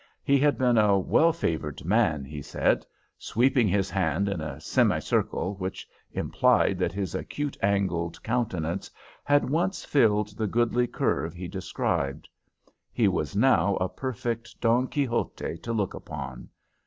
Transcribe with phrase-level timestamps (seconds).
[0.23, 2.87] He had been a well favored man, he said,
[3.19, 8.89] sweeping his hand in a semicircle, which implied that his acute angled countenance
[9.23, 12.27] had once filled the goodly curve he described.
[12.91, 16.49] He was now a perfect Don Quixote to look upon.